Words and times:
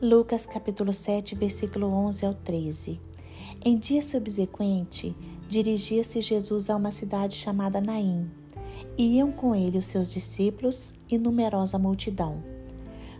Lucas 0.00 0.46
capítulo 0.46 0.92
7, 0.92 1.34
versículo 1.34 1.88
11 1.88 2.24
ao 2.24 2.32
13. 2.32 3.00
Em 3.64 3.76
dia 3.76 4.00
subsequente, 4.00 5.12
dirigia-se 5.48 6.20
Jesus 6.20 6.70
a 6.70 6.76
uma 6.76 6.92
cidade 6.92 7.34
chamada 7.34 7.80
Naim. 7.80 8.30
Iam 8.96 9.32
com 9.32 9.56
ele 9.56 9.76
os 9.76 9.86
seus 9.86 10.12
discípulos 10.12 10.94
e 11.10 11.18
numerosa 11.18 11.80
multidão. 11.80 12.44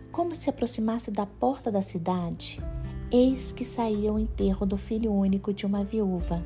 Como 0.09 0.33
se 0.33 0.49
aproximasse 0.49 1.11
da 1.11 1.25
porta 1.25 1.69
da 1.69 1.81
cidade, 1.81 2.63
eis 3.11 3.51
que 3.51 3.65
saía 3.65 4.13
o 4.13 4.17
enterro 4.17 4.65
do 4.65 4.77
filho 4.77 5.11
único 5.11 5.53
de 5.53 5.65
uma 5.65 5.83
viúva, 5.83 6.41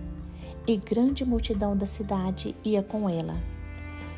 e 0.65 0.78
grande 0.78 1.24
multidão 1.24 1.78
da 1.78 1.86
cidade 1.86 2.56
ia 2.64 2.82
com 2.82 3.07
ela. 3.07 3.36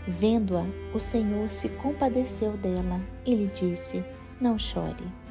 Vendo-a, 0.08 0.64
o 0.96 1.00
Senhor 1.00 1.52
se 1.52 1.68
compadeceu 1.68 2.56
dela 2.56 3.02
e 3.26 3.36
lhe 3.36 3.48
disse: 3.48 4.02
Não 4.40 4.58
chore. 4.58 5.25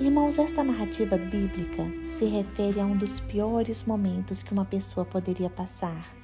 Irmãos, 0.00 0.38
esta 0.38 0.64
narrativa 0.64 1.16
bíblica 1.16 1.84
se 2.08 2.24
refere 2.24 2.80
a 2.80 2.84
um 2.84 2.96
dos 2.96 3.20
piores 3.20 3.84
momentos 3.84 4.42
que 4.42 4.52
uma 4.52 4.64
pessoa 4.64 5.04
poderia 5.04 5.50
passar: 5.50 6.16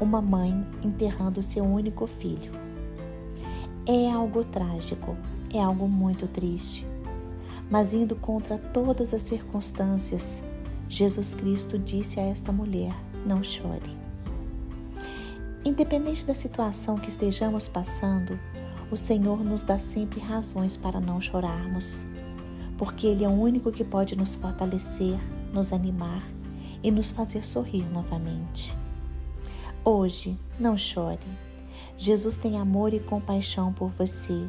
uma 0.00 0.20
mãe 0.20 0.66
enterrando 0.82 1.40
seu 1.40 1.64
único 1.64 2.06
filho. 2.06 2.52
É 3.86 4.10
algo 4.10 4.44
trágico, 4.44 5.16
é 5.54 5.60
algo 5.60 5.88
muito 5.88 6.26
triste. 6.26 6.86
Mas 7.70 7.94
indo 7.94 8.16
contra 8.16 8.58
todas 8.58 9.14
as 9.14 9.22
circunstâncias, 9.22 10.42
Jesus 10.88 11.34
Cristo 11.34 11.78
disse 11.78 12.18
a 12.18 12.24
esta 12.24 12.52
mulher: 12.52 12.94
Não 13.24 13.42
chore. 13.42 13.96
Independente 15.64 16.26
da 16.26 16.34
situação 16.34 16.96
que 16.96 17.08
estejamos 17.08 17.68
passando, 17.68 18.38
o 18.90 18.96
Senhor 18.96 19.42
nos 19.44 19.62
dá 19.62 19.78
sempre 19.78 20.20
razões 20.20 20.76
para 20.76 21.00
não 21.00 21.20
chorarmos 21.20 22.04
porque 22.78 23.08
Ele 23.08 23.24
é 23.24 23.28
o 23.28 23.32
único 23.32 23.72
que 23.72 23.84
pode 23.84 24.16
nos 24.16 24.36
fortalecer, 24.36 25.18
nos 25.52 25.72
animar 25.72 26.22
e 26.82 26.90
nos 26.90 27.10
fazer 27.10 27.44
sorrir 27.44 27.84
novamente. 27.92 28.74
Hoje, 29.84 30.38
não 30.58 30.78
chore. 30.78 31.26
Jesus 31.96 32.38
tem 32.38 32.56
amor 32.56 32.94
e 32.94 33.00
compaixão 33.00 33.72
por 33.72 33.88
você. 33.88 34.48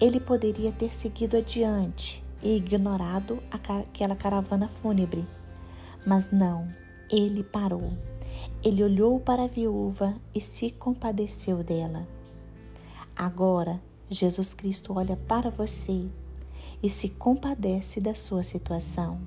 Ele 0.00 0.18
poderia 0.18 0.72
ter 0.72 0.94
seguido 0.94 1.36
adiante 1.36 2.24
e 2.42 2.56
ignorado 2.56 3.42
aquela 3.50 4.16
caravana 4.16 4.66
fúnebre, 4.66 5.26
mas 6.06 6.30
não, 6.30 6.66
ele 7.10 7.44
parou. 7.44 7.92
Ele 8.62 8.82
olhou 8.82 9.20
para 9.20 9.44
a 9.44 9.48
viúva 9.48 10.14
e 10.34 10.40
se 10.40 10.70
compadeceu 10.70 11.62
dela. 11.62 12.08
Agora, 13.14 13.80
Jesus 14.08 14.54
Cristo 14.54 14.94
olha 14.96 15.16
para 15.16 15.50
você 15.50 16.08
e 16.84 16.90
se 16.90 17.08
compadece 17.08 17.98
da 17.98 18.14
sua 18.14 18.42
situação. 18.42 19.18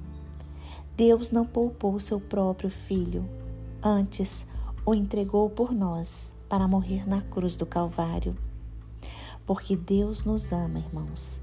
Deus 0.95 1.31
não 1.31 1.44
poupou 1.44 1.99
seu 1.99 2.19
próprio 2.19 2.69
filho, 2.69 3.27
antes 3.81 4.45
o 4.86 4.94
entregou 4.94 5.49
por 5.49 5.72
nós 5.72 6.39
para 6.47 6.67
morrer 6.67 7.09
na 7.09 7.19
cruz 7.19 7.55
do 7.55 7.66
Calvário. 7.66 8.38
Porque 9.44 9.75
Deus 9.75 10.23
nos 10.23 10.52
ama, 10.52 10.77
irmãos, 10.77 11.41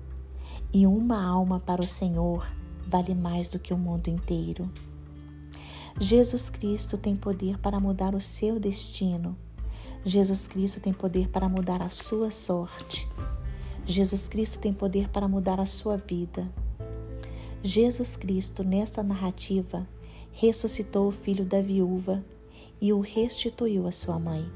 e 0.72 0.86
uma 0.86 1.20
alma 1.20 1.58
para 1.58 1.80
o 1.80 1.86
Senhor 1.86 2.46
vale 2.86 3.12
mais 3.12 3.50
do 3.50 3.58
que 3.58 3.74
o 3.74 3.78
mundo 3.78 4.06
inteiro. 4.06 4.70
Jesus 5.98 6.48
Cristo 6.48 6.96
tem 6.96 7.16
poder 7.16 7.58
para 7.58 7.80
mudar 7.80 8.14
o 8.14 8.20
seu 8.20 8.60
destino. 8.60 9.36
Jesus 10.04 10.46
Cristo 10.46 10.78
tem 10.78 10.92
poder 10.92 11.28
para 11.28 11.48
mudar 11.48 11.82
a 11.82 11.90
sua 11.90 12.30
sorte. 12.30 13.08
Jesus 13.86 14.28
Cristo 14.28 14.58
tem 14.58 14.72
poder 14.72 15.10
para 15.10 15.28
mudar 15.28 15.60
a 15.60 15.66
sua 15.66 15.96
vida. 15.96 16.50
Jesus 17.62 18.16
Cristo, 18.16 18.64
nesta 18.64 19.02
narrativa, 19.02 19.86
ressuscitou 20.32 21.08
o 21.08 21.12
filho 21.12 21.44
da 21.44 21.60
viúva 21.60 22.24
e 22.80 22.92
o 22.92 23.00
restituiu 23.00 23.86
à 23.86 23.92
sua 23.92 24.18
mãe. 24.18 24.50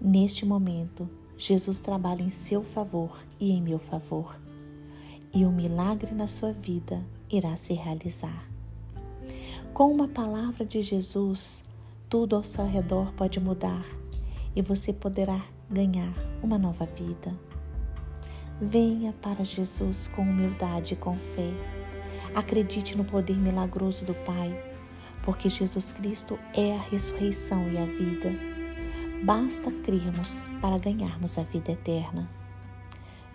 Neste 0.00 0.44
momento, 0.44 1.08
Jesus 1.38 1.80
trabalha 1.80 2.22
em 2.22 2.30
seu 2.30 2.64
favor 2.64 3.16
e 3.38 3.52
em 3.52 3.62
meu 3.62 3.78
favor, 3.78 4.38
e 5.32 5.44
o 5.44 5.48
um 5.48 5.52
milagre 5.52 6.12
na 6.14 6.28
sua 6.28 6.52
vida 6.52 7.04
irá 7.30 7.56
se 7.56 7.74
realizar. 7.74 8.48
Com 9.72 9.90
uma 9.90 10.08
palavra 10.08 10.64
de 10.64 10.82
Jesus, 10.82 11.64
tudo 12.08 12.36
ao 12.36 12.44
seu 12.44 12.66
redor 12.66 13.12
pode 13.14 13.40
mudar 13.40 13.84
e 14.54 14.62
você 14.62 14.92
poderá 14.92 15.44
ganhar 15.70 16.14
uma 16.42 16.58
nova 16.58 16.86
vida. 16.86 17.34
Venha 18.66 19.12
para 19.20 19.44
Jesus 19.44 20.08
com 20.08 20.22
humildade 20.22 20.94
e 20.94 20.96
com 20.96 21.18
fé. 21.18 21.52
Acredite 22.34 22.96
no 22.96 23.04
poder 23.04 23.36
milagroso 23.36 24.06
do 24.06 24.14
Pai, 24.14 24.58
porque 25.22 25.50
Jesus 25.50 25.92
Cristo 25.92 26.38
é 26.54 26.74
a 26.74 26.80
ressurreição 26.80 27.68
e 27.70 27.76
a 27.76 27.84
vida. 27.84 28.32
Basta 29.22 29.70
crermos 29.70 30.48
para 30.62 30.78
ganharmos 30.78 31.36
a 31.36 31.42
vida 31.42 31.72
eterna. 31.72 32.26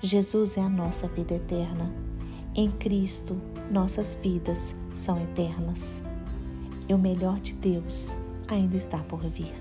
Jesus 0.02 0.58
é 0.58 0.62
a 0.62 0.70
nossa 0.70 1.08
vida 1.08 1.36
eterna. 1.36 1.94
Em 2.56 2.72
Cristo, 2.72 3.40
nossas 3.70 4.18
vidas 4.20 4.76
são 4.96 5.22
eternas. 5.22 6.02
E 6.88 6.94
o 6.94 6.98
melhor 6.98 7.40
de 7.40 7.54
Deus 7.54 8.18
ainda 8.48 8.76
está 8.76 8.98
por 8.98 9.22
vir. 9.28 9.54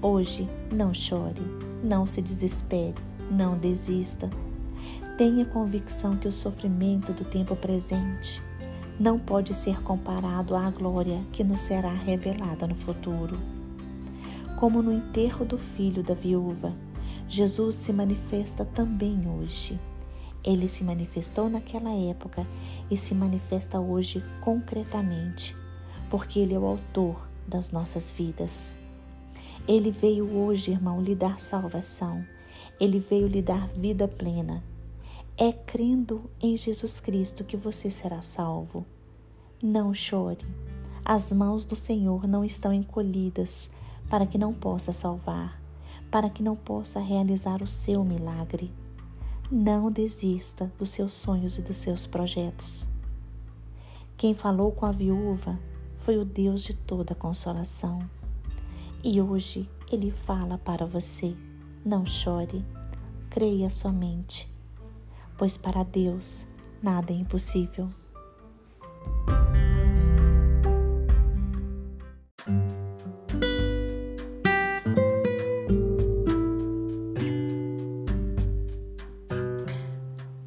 Hoje, 0.00 0.48
não 0.72 0.94
chore, 0.94 1.42
não 1.84 2.06
se 2.06 2.22
desespere 2.22 3.11
não 3.32 3.56
desista. 3.56 4.30
Tenha 5.16 5.44
convicção 5.44 6.16
que 6.16 6.28
o 6.28 6.32
sofrimento 6.32 7.12
do 7.12 7.24
tempo 7.24 7.56
presente 7.56 8.42
não 9.00 9.18
pode 9.18 9.54
ser 9.54 9.82
comparado 9.82 10.54
à 10.54 10.70
glória 10.70 11.24
que 11.32 11.42
nos 11.42 11.60
será 11.60 11.92
revelada 11.92 12.66
no 12.66 12.74
futuro. 12.74 13.38
Como 14.58 14.82
no 14.82 14.92
enterro 14.92 15.44
do 15.44 15.58
filho 15.58 16.02
da 16.02 16.14
viúva, 16.14 16.72
Jesus 17.28 17.76
se 17.76 17.92
manifesta 17.92 18.64
também 18.64 19.26
hoje. 19.28 19.80
Ele 20.44 20.68
se 20.68 20.84
manifestou 20.84 21.48
naquela 21.48 21.92
época 21.92 22.46
e 22.90 22.96
se 22.96 23.14
manifesta 23.14 23.80
hoje 23.80 24.22
concretamente, 24.40 25.56
porque 26.10 26.40
Ele 26.40 26.54
é 26.54 26.58
o 26.58 26.66
autor 26.66 27.28
das 27.46 27.72
nossas 27.72 28.10
vidas. 28.10 28.78
Ele 29.66 29.90
veio 29.90 30.28
hoje, 30.36 30.72
irmão, 30.72 31.00
lhe 31.00 31.14
dar 31.14 31.38
salvação. 31.38 32.24
Ele 32.80 32.98
veio 32.98 33.26
lhe 33.26 33.42
dar 33.42 33.68
vida 33.68 34.08
plena. 34.08 34.62
É 35.36 35.52
crendo 35.52 36.30
em 36.40 36.56
Jesus 36.56 37.00
Cristo 37.00 37.44
que 37.44 37.56
você 37.56 37.90
será 37.90 38.20
salvo. 38.22 38.84
Não 39.62 39.94
chore. 39.94 40.44
As 41.04 41.32
mãos 41.32 41.64
do 41.64 41.74
Senhor 41.74 42.26
não 42.26 42.44
estão 42.44 42.72
encolhidas 42.72 43.70
para 44.08 44.26
que 44.26 44.38
não 44.38 44.52
possa 44.52 44.92
salvar, 44.92 45.60
para 46.10 46.28
que 46.28 46.42
não 46.42 46.54
possa 46.54 47.00
realizar 47.00 47.62
o 47.62 47.66
seu 47.66 48.04
milagre. 48.04 48.72
Não 49.50 49.90
desista 49.90 50.72
dos 50.78 50.90
seus 50.90 51.12
sonhos 51.12 51.58
e 51.58 51.62
dos 51.62 51.76
seus 51.76 52.06
projetos. 52.06 52.88
Quem 54.16 54.34
falou 54.34 54.70
com 54.70 54.86
a 54.86 54.92
viúva 54.92 55.58
foi 55.96 56.16
o 56.18 56.24
Deus 56.24 56.62
de 56.62 56.74
toda 56.74 57.14
consolação. 57.14 57.98
E 59.02 59.20
hoje 59.20 59.68
ele 59.90 60.10
fala 60.10 60.58
para 60.58 60.86
você. 60.86 61.34
Não 61.84 62.06
chore, 62.06 62.64
creia 63.28 63.68
somente, 63.68 64.48
pois 65.36 65.56
para 65.56 65.82
Deus 65.82 66.46
nada 66.80 67.12
é 67.12 67.16
impossível. 67.16 67.90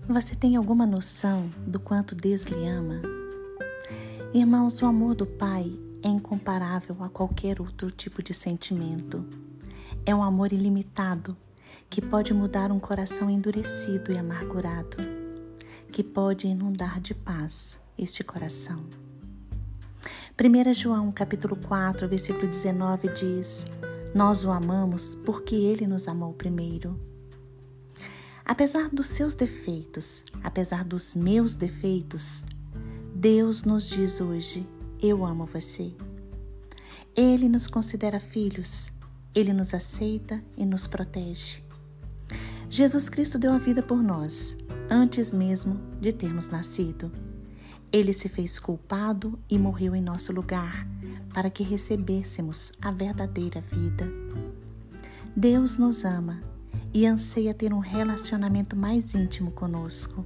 Você 0.08 0.34
tem 0.34 0.56
alguma 0.56 0.86
noção 0.86 1.50
do 1.68 1.78
quanto 1.78 2.16
Deus 2.16 2.44
lhe 2.44 2.66
ama? 2.66 3.02
Irmãos, 4.34 4.82
o 4.82 4.86
amor 4.86 5.14
do 5.14 5.26
Pai 5.26 5.78
é 6.02 6.08
incomparável 6.08 6.96
a 7.02 7.10
qualquer 7.10 7.60
outro 7.60 7.92
tipo 7.92 8.24
de 8.24 8.34
sentimento. 8.34 9.45
É 10.08 10.14
um 10.14 10.22
amor 10.22 10.54
ilimitado 10.54 11.36
que 11.90 12.00
pode 12.00 12.32
mudar 12.32 12.72
um 12.72 12.80
coração 12.80 13.28
endurecido 13.28 14.12
e 14.12 14.18
amargurado, 14.20 14.98
que 15.92 16.04
pode 16.04 16.46
inundar 16.46 17.02
de 17.02 17.16
paz 17.16 17.80
este 17.98 18.24
coração. 18.24 18.86
1 20.40 20.74
João 20.76 21.12
capítulo 21.12 21.56
4, 21.56 22.08
versículo 22.08 22.46
19 22.46 23.08
diz: 23.14 23.66
Nós 24.14 24.44
o 24.44 24.52
amamos 24.52 25.16
porque 25.26 25.56
ele 25.56 25.88
nos 25.88 26.08
amou 26.08 26.34
primeiro. 26.34 27.00
Apesar 28.46 28.90
dos 28.90 29.08
seus 29.08 29.34
defeitos, 29.34 30.24
apesar 30.44 30.84
dos 30.84 31.16
meus 31.16 31.56
defeitos, 31.56 32.46
Deus 33.16 33.64
nos 33.64 33.90
diz 33.90 34.22
hoje: 34.22 34.70
Eu 35.02 35.26
amo 35.26 35.48
você. 35.48 35.92
Ele 37.16 37.50
nos 37.50 37.66
considera 37.66 38.20
filhos 38.20 38.92
ele 39.36 39.52
nos 39.52 39.74
aceita 39.74 40.42
e 40.56 40.66
nos 40.66 40.88
protege. 40.88 41.62
Jesus 42.70 43.10
Cristo 43.10 43.38
deu 43.38 43.52
a 43.52 43.58
vida 43.60 43.84
por 43.84 44.02
nós 44.02 44.58
antes 44.90 45.34
mesmo 45.34 45.80
de 46.00 46.14
termos 46.14 46.48
nascido. 46.48 47.12
Ele 47.92 48.14
se 48.14 48.30
fez 48.30 48.58
culpado 48.58 49.38
e 49.50 49.60
morreu 49.60 49.96
em 49.96 50.02
nosso 50.02 50.34
lugar, 50.34 50.88
para 51.34 51.50
que 51.50 51.64
recebêssemos 51.64 52.74
a 52.82 52.92
verdadeira 52.92 53.60
vida. 53.62 54.10
Deus 55.36 55.78
nos 55.78 56.06
ama 56.06 56.42
e 56.94 57.06
anseia 57.06 57.54
ter 57.54 57.74
um 57.74 57.80
relacionamento 57.80 58.76
mais 58.76 59.14
íntimo 59.14 59.52
conosco. 59.52 60.26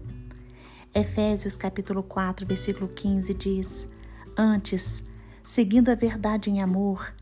Efésios 0.93 1.57
capítulo 1.57 2.03
4, 2.03 2.45
versículo 2.45 2.87
15 2.87 3.33
diz: 3.33 3.89
Antes, 4.37 5.03
seguindo 5.45 5.89
a 5.89 5.95
verdade 5.95 6.49
em 6.49 6.61
amor, 6.61 7.13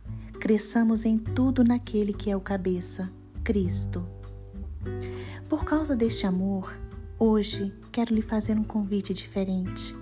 cresçamos 0.48 1.04
em 1.04 1.18
tudo 1.20 1.62
naquele 1.62 2.14
que 2.14 2.32
é 2.32 2.36
o 2.38 2.40
cabeça, 2.40 3.12
Cristo. 3.44 4.08
Por 5.50 5.66
causa 5.66 5.94
deste 5.94 6.26
amor, 6.26 6.74
hoje 7.20 7.74
quero 7.92 8.16
lhe 8.16 8.22
fazer 8.22 8.58
um 8.58 8.64
convite 8.64 9.14
diferente. 9.14 9.94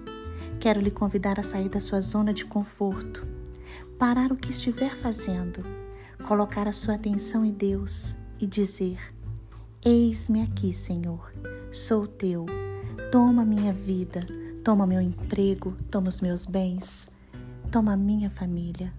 Quero 0.60 0.80
lhe 0.80 0.92
convidar 0.92 1.40
a 1.40 1.44
sair 1.44 1.68
da 1.68 1.80
sua 1.80 2.00
zona 2.00 2.32
de 2.32 2.46
conforto, 2.46 3.26
parar 3.98 4.32
o 4.32 4.36
que 4.36 4.52
estiver 4.52 4.96
fazendo, 4.96 5.66
colocar 6.28 6.68
a 6.68 6.74
sua 6.74 6.94
atenção 6.94 7.44
em 7.44 7.52
Deus 7.52 8.16
e 8.40 8.46
dizer: 8.46 9.00
Eis-me 9.84 10.44
aqui, 10.44 10.76
Senhor, 10.76 11.34
sou 11.72 12.06
teu. 12.06 12.46
Toma 13.12 13.44
minha 13.44 13.74
vida, 13.74 14.20
toma 14.64 14.86
meu 14.86 15.02
emprego, 15.02 15.76
toma 15.90 16.08
os 16.08 16.22
meus 16.22 16.46
bens, 16.46 17.10
toma 17.72 17.98
minha 17.98 18.30
família. 18.30 18.94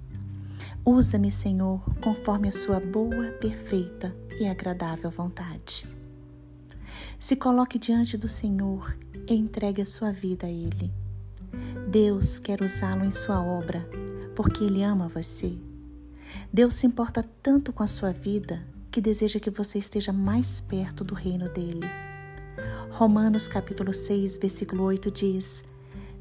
Usa-me, 0.84 1.32
Senhor, 1.32 1.82
conforme 2.00 2.48
a 2.48 2.52
sua 2.52 2.78
boa, 2.78 3.32
perfeita 3.40 4.14
e 4.38 4.46
agradável 4.46 5.10
vontade. 5.10 5.86
Se 7.18 7.34
coloque 7.34 7.78
diante 7.78 8.16
do 8.16 8.28
Senhor 8.28 8.96
e 9.28 9.34
entregue 9.34 9.82
a 9.82 9.86
sua 9.86 10.12
vida 10.12 10.46
a 10.46 10.50
Ele. 10.50 10.92
Deus 11.88 12.38
quer 12.38 12.62
usá-lo 12.62 13.04
em 13.04 13.10
sua 13.10 13.42
obra, 13.42 13.88
porque 14.34 14.64
Ele 14.64 14.82
ama 14.82 15.08
você. 15.08 15.56
Deus 16.52 16.74
se 16.74 16.86
importa 16.86 17.24
tanto 17.42 17.72
com 17.72 17.82
a 17.82 17.86
sua 17.86 18.12
vida 18.12 18.62
que 18.90 19.00
deseja 19.00 19.40
que 19.40 19.50
você 19.50 19.78
esteja 19.78 20.12
mais 20.12 20.60
perto 20.60 21.04
do 21.04 21.14
reino 21.14 21.48
dele. 21.48 21.86
Romanos 22.90 23.46
capítulo 23.46 23.92
6, 23.92 24.38
versículo 24.38 24.84
8 24.84 25.10
diz: 25.10 25.64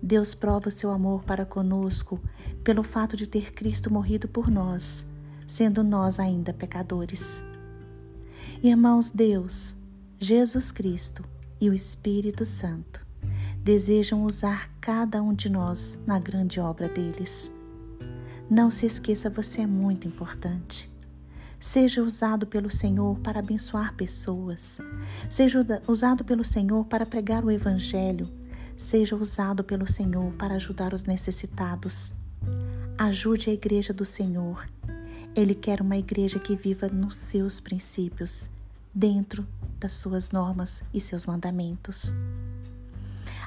Deus 0.01 0.35
prova 0.35 0.69
o 0.69 0.71
seu 0.71 0.91
amor 0.91 1.23
para 1.23 1.45
conosco 1.45 2.19
pelo 2.63 2.83
fato 2.83 3.15
de 3.15 3.27
ter 3.27 3.53
Cristo 3.53 3.91
morrido 3.91 4.27
por 4.27 4.49
nós, 4.49 5.07
sendo 5.47 5.83
nós 5.83 6.19
ainda 6.19 6.53
pecadores. 6.53 7.43
Irmãos, 8.63 9.11
Deus, 9.11 9.75
Jesus 10.19 10.71
Cristo 10.71 11.23
e 11.59 11.69
o 11.69 11.73
Espírito 11.73 12.45
Santo 12.45 13.05
desejam 13.63 14.23
usar 14.23 14.69
cada 14.79 15.23
um 15.23 15.33
de 15.33 15.49
nós 15.49 15.99
na 16.05 16.19
grande 16.19 16.59
obra 16.59 16.87
deles. 16.87 17.51
Não 18.47 18.69
se 18.69 18.85
esqueça, 18.85 19.27
você 19.27 19.61
é 19.61 19.67
muito 19.67 20.07
importante. 20.07 20.87
Seja 21.59 22.03
usado 22.03 22.45
pelo 22.45 22.69
Senhor 22.69 23.17
para 23.19 23.39
abençoar 23.39 23.95
pessoas. 23.95 24.79
Seja 25.27 25.65
usado 25.87 26.23
pelo 26.23 26.45
Senhor 26.45 26.85
para 26.85 27.07
pregar 27.07 27.43
o 27.43 27.49
Evangelho. 27.49 28.29
Seja 28.77 29.15
usado 29.15 29.63
pelo 29.63 29.87
Senhor 29.87 30.33
para 30.33 30.55
ajudar 30.55 30.93
os 30.93 31.03
necessitados. 31.03 32.13
Ajude 32.97 33.49
a 33.49 33.53
igreja 33.53 33.93
do 33.93 34.05
Senhor. 34.05 34.67
Ele 35.35 35.55
quer 35.55 35.81
uma 35.81 35.97
igreja 35.97 36.39
que 36.39 36.55
viva 36.55 36.87
nos 36.87 37.15
seus 37.15 37.59
princípios, 37.59 38.49
dentro 38.93 39.45
das 39.79 39.93
suas 39.93 40.31
normas 40.31 40.83
e 40.93 41.01
seus 41.01 41.25
mandamentos. 41.25 42.13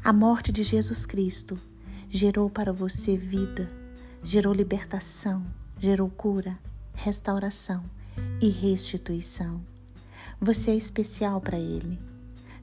A 0.05 0.13
morte 0.13 0.53
de 0.53 0.63
Jesus 0.63 1.05
Cristo 1.05 1.59
gerou 2.09 2.49
para 2.49 2.73
você 2.73 3.17
vida, 3.17 3.71
gerou 4.23 4.53
libertação, 4.53 5.45
gerou 5.79 6.09
cura, 6.09 6.59
restauração 6.95 7.85
e 8.41 8.49
restituição. 8.49 9.61
Você 10.41 10.71
é 10.71 10.77
especial 10.77 11.41
para 11.41 11.59
Ele. 11.59 11.99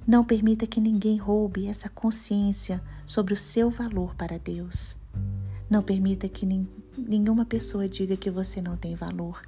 Não 0.07 0.24
permita 0.24 0.68
que 0.68 0.80
ninguém 0.80 1.18
roube 1.18 1.68
essa 1.68 1.90
consciência 1.90 2.81
sobre 3.06 3.34
o 3.34 3.38
seu 3.38 3.69
valor 3.69 4.16
para 4.16 4.38
Deus. 4.38 4.98
Não 5.69 5.81
permita 5.81 6.30
que 6.30 6.46
nenhuma 6.98 7.46
pessoa 7.46 7.88
diga 7.88 8.16
que 8.16 8.30
você 8.30 8.62
não 8.62 8.78
tem 8.78 8.96
valor, 8.96 9.42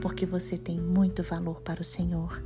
porque 0.00 0.26
você 0.26 0.58
tem 0.58 0.80
muito 0.80 1.22
valor 1.22 1.60
para 1.60 1.80
o 1.80 1.84
Senhor. 1.84 2.42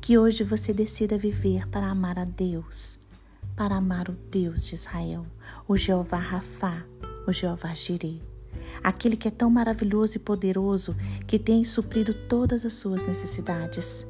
Que 0.00 0.16
hoje 0.16 0.42
você 0.42 0.72
decida 0.72 1.18
viver 1.18 1.68
para 1.68 1.88
amar 1.88 2.18
a 2.18 2.24
Deus 2.24 3.04
para 3.56 3.76
amar 3.76 4.08
o 4.08 4.16
Deus 4.30 4.64
de 4.64 4.74
Israel, 4.74 5.26
o 5.66 5.76
Jeová 5.76 6.18
Rafá, 6.18 6.84
o 7.26 7.32
Jeová 7.32 7.72
Jireh, 7.74 8.20
aquele 8.82 9.16
que 9.16 9.28
é 9.28 9.30
tão 9.30 9.48
maravilhoso 9.48 10.16
e 10.16 10.20
poderoso 10.20 10.96
que 11.26 11.38
tem 11.38 11.64
suprido 11.64 12.12
todas 12.12 12.64
as 12.64 12.74
suas 12.74 13.02
necessidades. 13.04 14.06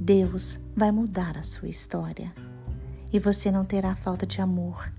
Deus 0.00 0.60
vai 0.76 0.92
mudar 0.92 1.36
a 1.36 1.42
sua 1.42 1.68
história. 1.68 2.32
E 3.12 3.18
você 3.18 3.50
não 3.50 3.64
terá 3.64 3.96
falta 3.96 4.24
de 4.24 4.40
amor, 4.40 4.92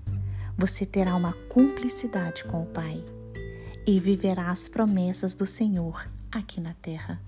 você 0.58 0.84
terá 0.84 1.16
uma 1.16 1.32
cumplicidade 1.48 2.44
com 2.44 2.62
o 2.62 2.66
Pai. 2.66 3.02
E 3.86 3.98
viverá 3.98 4.50
as 4.50 4.68
promessas 4.68 5.34
do 5.34 5.46
Senhor 5.46 6.06
aqui 6.30 6.60
na 6.60 6.74
terra. 6.74 7.18